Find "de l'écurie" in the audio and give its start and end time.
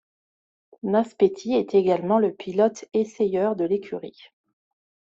3.55-4.31